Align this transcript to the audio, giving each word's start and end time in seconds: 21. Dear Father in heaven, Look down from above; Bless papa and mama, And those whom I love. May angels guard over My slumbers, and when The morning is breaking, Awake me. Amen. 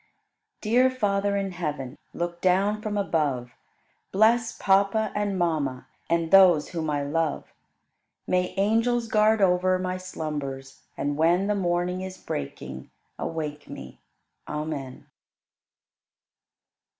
21. 0.63 0.89
Dear 0.89 0.89
Father 0.97 1.37
in 1.37 1.51
heaven, 1.51 1.95
Look 2.11 2.41
down 2.41 2.81
from 2.81 2.97
above; 2.97 3.51
Bless 4.11 4.51
papa 4.57 5.11
and 5.13 5.37
mama, 5.37 5.85
And 6.09 6.31
those 6.31 6.69
whom 6.69 6.89
I 6.89 7.03
love. 7.03 7.53
May 8.25 8.55
angels 8.57 9.07
guard 9.07 9.41
over 9.43 9.77
My 9.77 9.97
slumbers, 9.97 10.81
and 10.97 11.17
when 11.17 11.45
The 11.45 11.53
morning 11.53 12.01
is 12.01 12.17
breaking, 12.17 12.89
Awake 13.19 13.69
me. 13.69 14.01
Amen. 14.47 15.05